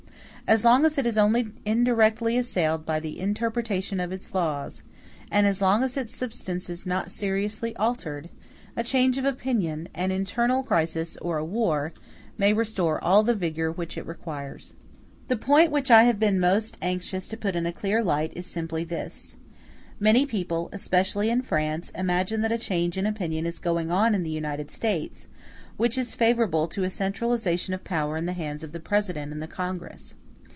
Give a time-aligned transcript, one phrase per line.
[0.47, 4.83] As long as it is only indirectly assailed by the interpretation of its laws,
[5.31, 8.27] and as long as its substance is not seriously altered,
[8.75, 11.93] a change of opinion, an internal crisis, or a war,
[12.37, 14.73] may restore all the vigor which it requires.
[15.29, 18.45] The point which I have been most anxious to put in a clear light is
[18.45, 19.37] simply this:
[20.01, 24.23] Many people, especially in France, imagine that a change in opinion is going on in
[24.23, 25.29] the United States,
[25.77, 29.41] which is favorable to a centralization of power in the hands of the President and
[29.41, 30.15] the Congress.